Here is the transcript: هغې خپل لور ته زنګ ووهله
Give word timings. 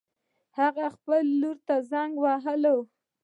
هغې 0.57 0.87
خپل 0.95 1.23
لور 1.41 1.57
ته 1.67 1.75
زنګ 1.91 2.11
ووهله 2.19 2.73